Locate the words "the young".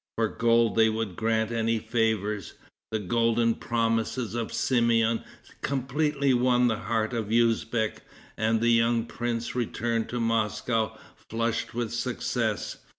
8.61-9.05